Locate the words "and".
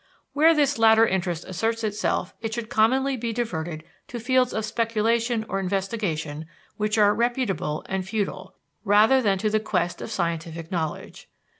7.87-8.03